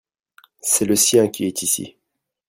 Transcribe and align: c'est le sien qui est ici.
c'est 0.61 0.85
le 0.85 0.95
sien 0.95 1.27
qui 1.27 1.43
est 1.45 1.61
ici. 1.61 1.95